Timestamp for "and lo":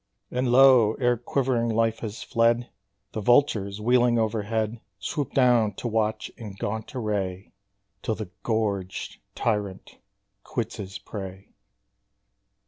0.31-0.93